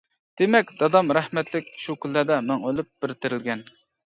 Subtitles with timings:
[0.41, 3.63] دېمەك، دادام رەھمەتلىك شۇ كۈنلەردە مىڭ ئۆلۈپ، بىر تىرىلگەن.